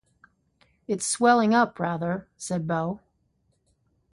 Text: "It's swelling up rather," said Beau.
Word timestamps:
"It's 0.87 1.05
swelling 1.05 1.53
up 1.53 1.79
rather," 1.79 2.27
said 2.35 2.65
Beau. 2.67 3.01